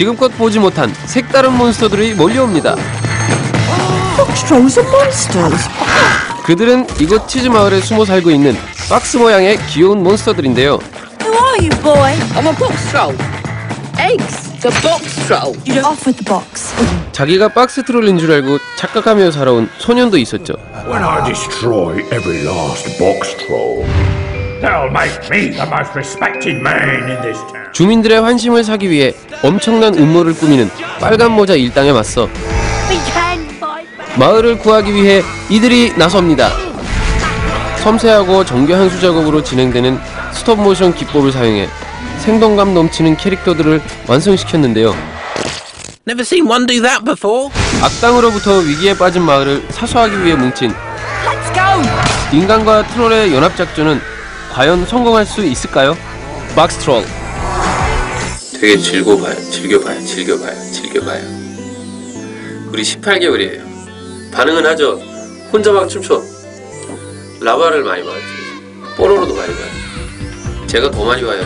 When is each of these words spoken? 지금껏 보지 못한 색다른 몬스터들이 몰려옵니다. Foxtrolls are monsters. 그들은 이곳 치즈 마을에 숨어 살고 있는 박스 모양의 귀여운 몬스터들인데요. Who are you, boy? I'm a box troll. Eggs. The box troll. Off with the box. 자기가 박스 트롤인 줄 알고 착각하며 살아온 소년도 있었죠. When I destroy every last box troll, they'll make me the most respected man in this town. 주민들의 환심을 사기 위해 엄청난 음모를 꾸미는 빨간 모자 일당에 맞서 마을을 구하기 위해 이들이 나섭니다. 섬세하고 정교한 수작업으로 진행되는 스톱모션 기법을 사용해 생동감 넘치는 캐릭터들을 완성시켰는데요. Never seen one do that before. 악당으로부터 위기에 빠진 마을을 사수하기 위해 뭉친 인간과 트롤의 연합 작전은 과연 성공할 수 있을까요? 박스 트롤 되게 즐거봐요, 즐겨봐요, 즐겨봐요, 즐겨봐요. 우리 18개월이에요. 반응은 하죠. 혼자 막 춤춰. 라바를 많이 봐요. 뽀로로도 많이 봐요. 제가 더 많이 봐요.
지금껏 0.00 0.28
보지 0.28 0.58
못한 0.58 0.90
색다른 1.04 1.52
몬스터들이 1.52 2.14
몰려옵니다. 2.14 2.74
Foxtrolls 4.16 4.80
are 4.80 4.90
monsters. 4.90 5.68
그들은 6.46 6.86
이곳 6.98 7.28
치즈 7.28 7.48
마을에 7.48 7.82
숨어 7.82 8.06
살고 8.06 8.30
있는 8.30 8.56
박스 8.88 9.18
모양의 9.18 9.58
귀여운 9.66 10.02
몬스터들인데요. 10.02 10.78
Who 11.20 11.34
are 11.34 11.58
you, 11.58 11.68
boy? 11.82 12.14
I'm 12.32 12.48
a 12.48 12.56
box 12.56 12.88
troll. 12.88 13.14
Eggs. 13.98 14.48
The 14.62 14.72
box 14.80 15.26
troll. 15.26 15.54
Off 15.84 16.08
with 16.08 16.16
the 16.16 16.24
box. 16.24 16.74
자기가 17.12 17.48
박스 17.48 17.84
트롤인 17.84 18.16
줄 18.16 18.32
알고 18.32 18.56
착각하며 18.78 19.30
살아온 19.32 19.68
소년도 19.76 20.16
있었죠. 20.16 20.54
When 20.86 21.04
I 21.04 21.22
destroy 21.30 22.00
every 22.10 22.42
last 22.46 22.96
box 22.98 23.36
troll, 23.36 23.84
they'll 24.62 24.88
make 24.90 25.28
me 25.28 25.50
the 25.50 25.68
most 25.68 25.92
respected 25.94 26.56
man 26.56 26.88
in 26.88 27.20
this 27.20 27.36
town. 27.52 27.60
주민들의 27.72 28.20
환심을 28.20 28.64
사기 28.64 28.90
위해 28.90 29.12
엄청난 29.42 29.94
음모를 29.94 30.34
꾸미는 30.34 30.70
빨간 31.00 31.32
모자 31.32 31.54
일당에 31.54 31.92
맞서 31.92 32.28
마을을 34.16 34.58
구하기 34.58 34.92
위해 34.92 35.22
이들이 35.48 35.94
나섭니다. 35.96 36.50
섬세하고 37.82 38.44
정교한 38.44 38.90
수작업으로 38.90 39.42
진행되는 39.42 39.98
스톱모션 40.32 40.94
기법을 40.94 41.32
사용해 41.32 41.68
생동감 42.18 42.74
넘치는 42.74 43.16
캐릭터들을 43.16 43.80
완성시켰는데요. 44.06 44.94
Never 46.06 46.22
seen 46.22 46.46
one 46.46 46.66
do 46.66 46.82
that 46.82 47.04
before. 47.04 47.48
악당으로부터 47.82 48.58
위기에 48.58 48.96
빠진 48.96 49.22
마을을 49.22 49.62
사수하기 49.70 50.22
위해 50.22 50.34
뭉친 50.34 50.74
인간과 52.32 52.86
트롤의 52.88 53.34
연합 53.34 53.56
작전은 53.56 54.00
과연 54.52 54.86
성공할 54.86 55.24
수 55.24 55.44
있을까요? 55.44 55.96
박스 56.54 56.78
트롤 56.78 57.04
되게 58.60 58.76
즐거봐요, 58.76 59.34
즐겨봐요, 59.50 60.04
즐겨봐요, 60.04 60.70
즐겨봐요. 60.70 61.22
우리 62.70 62.82
18개월이에요. 62.82 63.62
반응은 64.32 64.66
하죠. 64.66 65.00
혼자 65.50 65.72
막 65.72 65.88
춤춰. 65.88 66.22
라바를 67.40 67.82
많이 67.84 68.02
봐요. 68.04 68.20
뽀로로도 68.98 69.34
많이 69.34 69.54
봐요. 69.54 70.66
제가 70.66 70.90
더 70.90 71.02
많이 71.06 71.22
봐요. 71.22 71.40